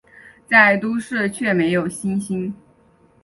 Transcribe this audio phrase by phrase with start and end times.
[0.47, 2.51] 在都市却没有星星